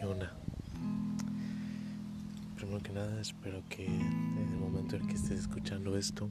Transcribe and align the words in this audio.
¿Qué 0.00 0.06
onda? 0.06 0.32
Primero 2.56 2.82
que 2.82 2.90
nada, 2.90 3.20
espero 3.20 3.62
que 3.68 3.84
en 3.84 4.48
el 4.50 4.58
momento 4.58 4.96
en 4.96 5.06
que 5.06 5.12
estés 5.12 5.40
escuchando 5.40 5.94
esto, 5.94 6.30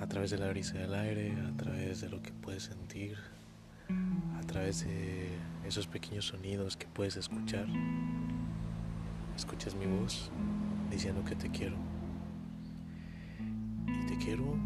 a 0.00 0.08
través 0.08 0.32
de 0.32 0.38
la 0.38 0.48
brisa 0.48 0.76
del 0.76 0.92
aire, 0.92 1.32
a 1.42 1.56
través 1.56 2.00
de 2.00 2.08
lo 2.08 2.20
que 2.20 2.32
puedes 2.32 2.64
sentir, 2.64 3.16
a 4.40 4.44
través 4.48 4.84
de 4.84 5.28
esos 5.64 5.86
pequeños 5.86 6.24
sonidos 6.24 6.76
que 6.76 6.88
puedes 6.88 7.16
escuchar, 7.16 7.68
escuchas 9.36 9.76
mi 9.76 9.86
voz 9.86 10.32
diciendo 10.90 11.22
que 11.24 11.36
te 11.36 11.48
quiero. 11.48 11.76
Y 13.86 14.06
te 14.06 14.18
quiero, 14.18 14.56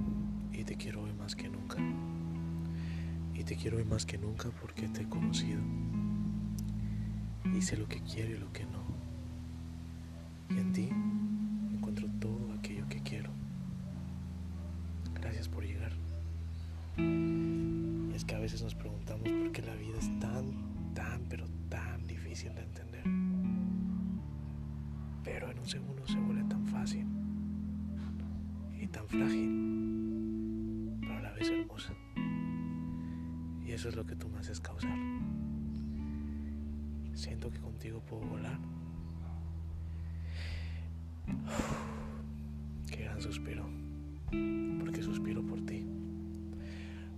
y 0.51 0.65
te 0.65 0.77
quiero 0.77 1.03
hoy 1.03 1.13
más 1.13 1.37
que 1.37 1.47
nunca. 1.47 1.77
Y 3.35 3.45
te 3.45 3.55
quiero 3.55 3.77
hoy 3.77 3.85
más 3.85 4.07
que 4.07 4.17
nunca 4.17 4.49
porque 4.63 4.89
te 4.89 5.03
he 5.03 5.09
conocido. 5.11 5.61
Y 7.55 7.77
lo 7.77 7.87
que 7.87 8.01
quiero 8.01 8.35
y 8.35 8.39
lo 8.39 8.53
que 8.53 8.65
no. 8.65 8.83
Y 10.51 10.59
en 10.59 10.73
ti 10.73 10.89
encuentro 11.73 12.09
todo 12.19 12.53
aquello 12.53 12.85
que 12.89 13.01
quiero. 13.01 13.31
Gracias 15.15 15.49
por 15.49 15.65
llegar. 15.65 15.93
Y 16.99 18.13
es 18.13 18.25
que 18.25 18.35
a 18.35 18.41
veces 18.41 18.61
nos 18.61 18.75
preguntamos 18.75 19.29
por 19.31 19.53
qué 19.53 19.63
la 19.63 19.77
vida 19.77 19.97
es 19.99 20.19
tan, 20.19 20.95
tan, 20.95 21.23
pero 21.29 21.47
tan 21.69 22.05
difícil 22.09 22.53
de 22.57 22.63
entender. 22.63 23.05
Pero 25.23 25.49
en 25.49 25.59
un 25.61 25.69
segundo 25.69 26.05
se 26.09 26.19
vuelve 26.19 26.43
tan 26.45 26.67
fácil 26.67 27.07
y 28.81 28.89
tan 28.89 29.07
frágil, 29.07 30.99
pero 31.01 31.19
a 31.19 31.23
la 31.23 31.33
vez 31.33 31.49
hermosa. 31.51 31.95
Y 33.65 33.71
eso 33.71 33.89
es 33.89 33.95
lo 33.95 34.05
que 34.05 34.17
tú 34.17 34.29
me 34.29 34.41
haces 34.41 34.61
causar. 34.61 34.99
Siento 37.15 37.51
que 37.51 37.59
contigo 37.59 38.01
puedo 38.01 38.23
volar 38.23 38.59
Qué 42.91 43.05
gran 43.05 43.21
suspiro. 43.21 43.67
Porque 44.79 45.03
suspiro 45.03 45.45
por 45.47 45.65
ti. 45.65 45.87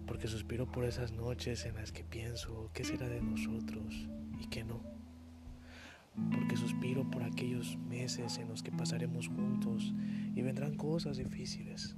Porque 0.06 0.28
suspiro 0.28 0.70
por 0.70 0.84
esas 0.84 1.12
noches 1.12 1.66
en 1.66 1.74
las 1.74 1.92
que 1.92 2.04
pienso 2.04 2.70
qué 2.72 2.84
será 2.84 3.08
de 3.08 3.20
nosotros 3.20 4.08
y 4.40 4.46
qué 4.46 4.64
no. 4.64 4.80
Porque 6.32 6.56
suspiro 6.56 7.10
por 7.10 7.22
aquellos 7.22 7.76
meses 7.76 8.38
en 8.38 8.48
los 8.48 8.62
que 8.62 8.72
pasaremos 8.72 9.28
juntos 9.28 9.92
y 10.34 10.42
vendrán 10.42 10.76
cosas 10.76 11.18
difíciles. 11.18 11.96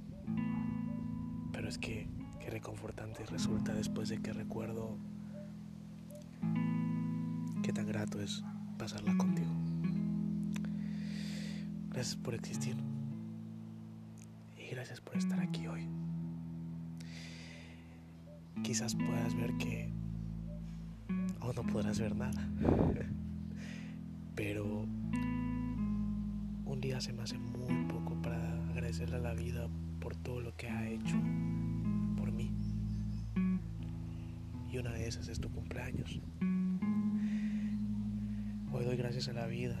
Pero 1.53 1.69
es 1.69 1.77
que 1.77 2.07
qué 2.39 2.49
reconfortante 2.49 3.25
resulta 3.25 3.73
después 3.73 4.09
de 4.09 4.21
que 4.21 4.33
recuerdo 4.33 4.97
qué 7.69 7.73
tan 7.73 7.85
grato 7.85 8.19
es 8.19 8.43
pasarla 8.79 9.15
contigo. 9.15 9.51
Gracias 11.91 12.15
por 12.15 12.33
existir. 12.33 12.75
Y 14.57 14.71
gracias 14.71 14.99
por 14.99 15.15
estar 15.15 15.39
aquí 15.39 15.67
hoy. 15.67 15.87
Quizás 18.63 18.95
puedas 18.95 19.35
ver 19.35 19.55
que... 19.59 19.91
O 21.41 21.53
no 21.53 21.61
podrás 21.61 21.99
ver 21.99 22.15
nada. 22.15 22.49
Pero 24.35 24.65
un 26.65 26.79
día 26.81 26.99
se 26.99 27.13
me 27.13 27.21
hace 27.21 27.37
muy 27.37 27.85
poco 27.85 28.19
para 28.23 28.51
agradecerle 28.71 29.17
a 29.17 29.19
la 29.19 29.35
vida 29.35 29.67
por 29.99 30.15
todo 30.15 30.41
lo 30.41 30.55
que 30.57 30.69
ha 30.69 30.89
hecho 30.89 31.17
por 32.17 32.31
mí. 32.31 32.51
Y 34.71 34.79
una 34.79 34.91
de 34.91 35.07
esas 35.07 35.27
es 35.27 35.39
tu 35.39 35.51
cumpleaños. 35.51 36.19
Hoy 38.71 38.85
doy 38.85 38.97
gracias 38.97 39.27
a 39.29 39.33
la 39.33 39.47
vida 39.47 39.75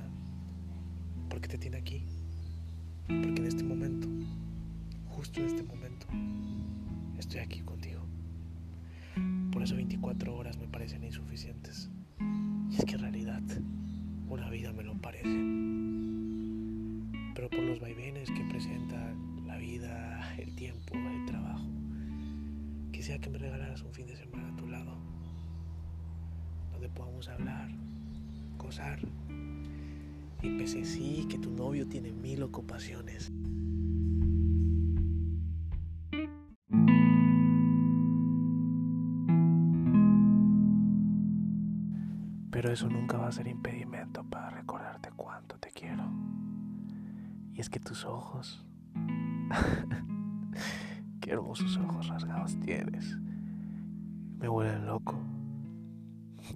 porque 1.29 1.47
te 1.47 1.59
tiene 1.59 1.77
aquí. 1.77 2.07
Porque 3.05 3.39
en 3.39 3.45
este 3.45 3.63
momento, 3.63 4.07
justo 5.09 5.39
en 5.39 5.45
este 5.45 5.61
momento, 5.61 6.07
estoy 7.19 7.41
aquí 7.41 7.59
contigo. 7.59 8.01
Por 9.51 9.61
eso 9.61 9.75
24 9.75 10.35
horas 10.35 10.57
me 10.57 10.67
parecen 10.67 11.03
insuficientes. 11.03 11.91
Y 12.71 12.77
es 12.77 12.85
que 12.85 12.95
en 12.95 13.01
realidad 13.01 13.43
una 14.27 14.49
vida 14.49 14.73
me 14.73 14.83
lo 14.83 14.95
parece. 14.95 15.37
Pero 17.35 17.47
por 17.51 17.59
los 17.59 17.79
vaivenes 17.79 18.31
que 18.31 18.43
presenta 18.45 19.13
la 19.45 19.57
vida, 19.57 20.35
el 20.39 20.55
tiempo, 20.55 20.95
el 20.95 21.25
trabajo, 21.27 21.67
quisiera 22.91 23.21
que 23.21 23.29
me 23.29 23.37
regalaras 23.37 23.83
un 23.83 23.93
fin 23.93 24.07
de 24.07 24.15
semana 24.15 24.49
a 24.49 24.55
tu 24.55 24.67
lado, 24.67 24.97
donde 26.71 26.89
podamos 26.89 27.27
hablar, 27.29 27.69
gozar 28.59 28.99
y 30.41 30.57
pese 30.57 30.85
sí 30.85 31.25
que 31.27 31.39
tu 31.39 31.49
novio 31.51 31.87
tiene 31.87 32.11
mil 32.11 32.43
ocupaciones. 32.43 33.31
Pero 42.51 42.71
eso 42.71 42.89
nunca 42.89 43.17
va 43.17 43.27
a 43.27 43.31
ser 43.31 43.47
impedimento 43.47 44.23
para 44.23 44.49
recordarte 44.49 45.09
cuánto 45.15 45.57
te 45.57 45.71
quiero. 45.71 46.03
Y 47.53 47.61
es 47.61 47.69
que 47.69 47.79
tus 47.79 48.05
ojos... 48.05 48.65
Qué 51.21 51.31
hermosos 51.31 51.77
ojos 51.77 52.07
rasgados 52.07 52.59
tienes. 52.59 53.17
Me 54.39 54.47
vuelven 54.47 54.85
loco. 54.85 55.19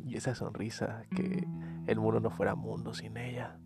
Y 0.05 0.15
esa 0.15 0.35
sonrisa 0.35 1.03
que 1.15 1.45
el 1.87 1.99
mundo 1.99 2.19
no 2.19 2.29
fuera 2.29 2.55
mundo 2.55 2.93
sin 2.93 3.17
ella 3.17 3.59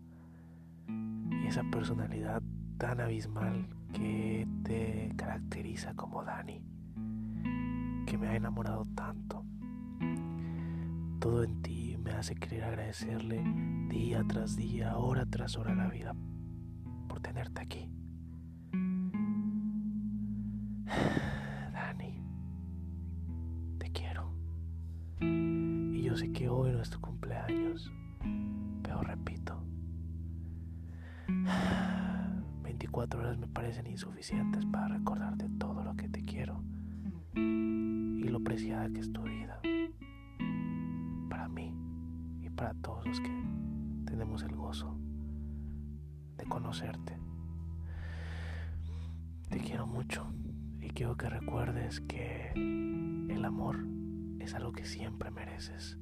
esa 1.48 1.64
personalidad 1.64 2.42
tan 2.76 3.00
abismal 3.00 3.68
que 3.92 4.46
te 4.62 5.12
caracteriza 5.16 5.94
como 5.94 6.22
Dani, 6.22 6.62
que 8.06 8.18
me 8.18 8.28
ha 8.28 8.36
enamorado 8.36 8.84
tanto. 8.94 9.44
Todo 11.18 11.42
en 11.44 11.62
ti 11.62 11.96
me 11.98 12.12
hace 12.12 12.34
querer 12.34 12.64
agradecerle 12.64 13.42
día 13.88 14.22
tras 14.28 14.56
día, 14.56 14.98
hora 14.98 15.24
tras 15.24 15.56
hora 15.56 15.74
la 15.74 15.88
vida 15.88 16.14
por 17.08 17.20
tenerte 17.20 17.62
aquí. 17.62 17.90
Dani, 21.72 22.22
te 23.78 23.90
quiero. 23.90 24.34
Y 25.20 26.02
yo 26.02 26.14
sé 26.14 26.30
que 26.30 26.50
hoy 26.50 26.72
no 26.72 26.82
es 26.82 26.90
tu 26.90 27.00
cumpleaños, 27.00 27.90
pero 28.82 29.02
repito, 29.02 29.62
24 32.62 33.20
horas 33.20 33.38
me 33.38 33.48
parecen 33.48 33.86
insuficientes 33.86 34.64
para 34.66 34.88
recordarte 34.88 35.48
todo 35.58 35.82
lo 35.84 35.96
que 35.96 36.08
te 36.08 36.22
quiero 36.22 36.62
y 37.34 38.28
lo 38.28 38.40
preciada 38.40 38.88
que 38.90 39.00
es 39.00 39.12
tu 39.12 39.22
vida. 39.22 39.60
Para 41.28 41.48
mí 41.48 41.74
y 42.40 42.50
para 42.50 42.74
todos 42.74 43.06
los 43.06 43.20
que 43.20 43.30
tenemos 44.06 44.42
el 44.42 44.54
gozo 44.54 44.98
de 46.36 46.44
conocerte. 46.44 47.18
Te 49.48 49.58
quiero 49.58 49.86
mucho 49.86 50.26
y 50.80 50.90
quiero 50.90 51.16
que 51.16 51.28
recuerdes 51.28 52.00
que 52.00 52.52
el 52.54 53.44
amor 53.44 53.78
es 54.40 54.54
algo 54.54 54.72
que 54.72 54.84
siempre 54.84 55.30
mereces 55.30 55.98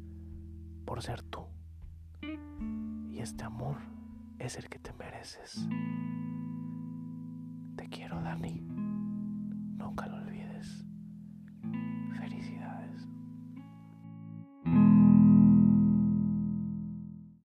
por 0.84 1.02
ser 1.02 1.22
tú. 1.22 1.55
Este 3.26 3.42
amor 3.42 3.78
es 4.38 4.56
el 4.56 4.68
que 4.68 4.78
te 4.78 4.92
mereces. 4.92 5.66
Te 7.74 7.88
quiero, 7.88 8.22
Dani. 8.22 8.75